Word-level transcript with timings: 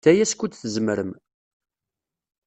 Get 0.03 0.11
aya 0.11 0.25
skud 0.31 0.51
tzemrem. 0.53 1.11